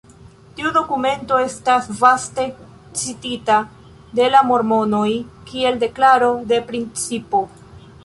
[0.59, 2.47] Tiu dokumento estas vaste
[3.03, 3.59] citita
[4.21, 5.07] de la mormonoj
[5.53, 7.49] kiel deklaro de principo.